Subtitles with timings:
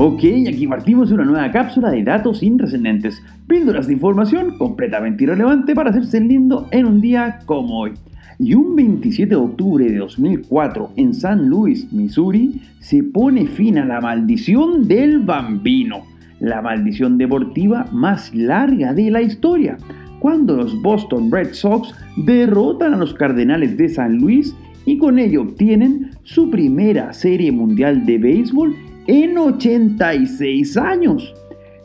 [0.00, 5.74] Ok, aquí partimos de una nueva cápsula de datos intrascendentes, píldoras de información completamente irrelevante
[5.74, 7.94] para hacerse lindo en un día como hoy.
[8.38, 13.84] Y un 27 de octubre de 2004 en San Luis, Missouri, se pone fin a
[13.84, 16.04] la maldición del bambino,
[16.38, 19.78] la maldición deportiva más larga de la historia,
[20.20, 21.92] cuando los Boston Red Sox
[22.24, 24.54] derrotan a los Cardenales de San Luis
[24.86, 28.76] y con ello obtienen su primera serie mundial de béisbol
[29.08, 31.34] en 86 años.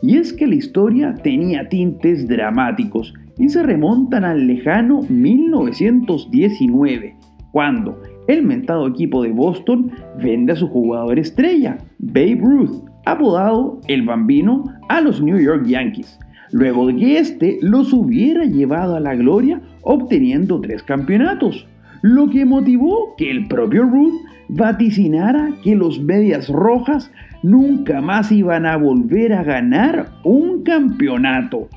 [0.02, 7.16] Y es que la historia tenía tintes dramáticos y se remontan al lejano 1919,
[7.50, 9.90] cuando el mentado equipo de Boston
[10.22, 16.18] vende a su jugador estrella, Babe Ruth, apodado El Bambino, a los New York Yankees,
[16.52, 21.66] luego de que éste los hubiera llevado a la gloria obteniendo tres campeonatos,
[22.02, 27.10] lo que motivó que el propio Ruth vaticinara que los Medias Rojas
[27.42, 31.68] nunca más iban a volver a ganar un campeonato.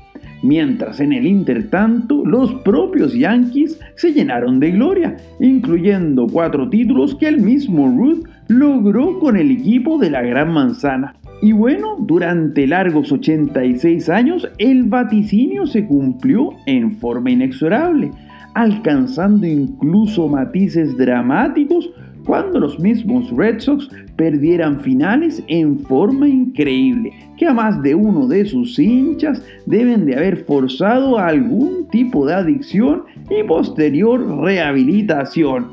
[0.42, 7.26] Mientras en el intertanto los propios Yankees se llenaron de gloria, incluyendo cuatro títulos que
[7.26, 11.14] el mismo Ruth logró con el equipo de la Gran Manzana.
[11.42, 18.12] Y bueno, durante largos 86 años el vaticinio se cumplió en forma inexorable,
[18.54, 21.90] alcanzando incluso matices dramáticos
[22.28, 28.28] cuando los mismos Red Sox perdieran finales en forma increíble, que a más de uno
[28.28, 35.68] de sus hinchas deben de haber forzado algún tipo de adicción y posterior rehabilitación,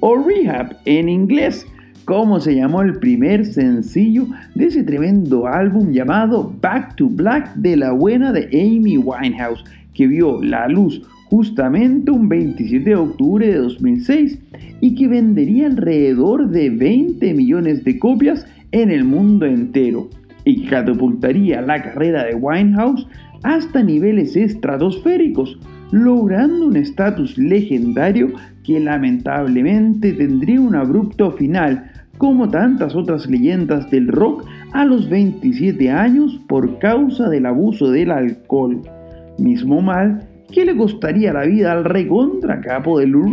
[0.00, 1.64] o rehab en inglés,
[2.04, 7.76] como se llamó el primer sencillo de ese tremendo álbum llamado Back to Black de
[7.76, 13.56] la buena de Amy Winehouse, que vio la luz justamente un 27 de octubre de
[13.56, 14.38] 2006
[14.80, 20.10] y que vendería alrededor de 20 millones de copias en el mundo entero
[20.44, 23.06] y catapultaría la carrera de Winehouse
[23.42, 25.58] hasta niveles estratosféricos,
[25.90, 28.32] logrando un estatus legendario
[28.64, 35.90] que lamentablemente tendría un abrupto final, como tantas otras leyendas del rock a los 27
[35.90, 38.82] años por causa del abuso del alcohol.
[39.38, 43.32] Mismo mal ¿Qué le costaría la vida al recontra capo de Lou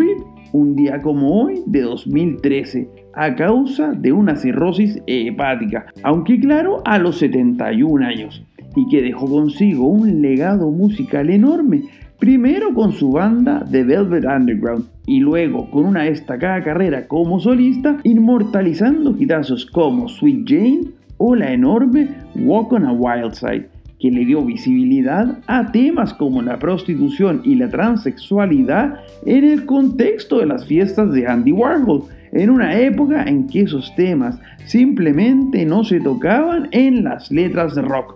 [0.53, 6.97] un día como hoy de 2013 a causa de una cirrosis hepática, aunque claro a
[6.97, 11.81] los 71 años, y que dejó consigo un legado musical enorme,
[12.19, 17.97] primero con su banda The Velvet Underground y luego con una destacada carrera como solista,
[18.03, 20.81] inmortalizando hitazos como Sweet Jane
[21.17, 23.69] o la enorme Walk on a Wild Side
[23.99, 30.39] que le dio visibilidad a temas como la prostitución y la transexualidad en el contexto
[30.39, 35.83] de las fiestas de Andy Warhol, en una época en que esos temas simplemente no
[35.83, 38.15] se tocaban en las letras de rock.